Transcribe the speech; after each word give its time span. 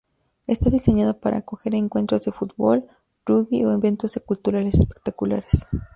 Está 0.47 0.71
diseñado 0.71 1.19
para 1.19 1.37
acoger 1.37 1.75
encuentros 1.75 2.23
de 2.25 2.31
fútbol, 2.31 2.87
rugby 3.23 3.63
o 3.65 3.71
eventos 3.71 4.19
culturales 4.25 4.73
espectaculares. 4.73 5.67